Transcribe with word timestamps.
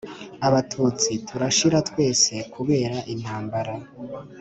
Abatutsi 0.47 1.11
turashira 1.27 1.79
twese 1.89 2.33
kubera 2.53 2.97
intambara 3.13 3.73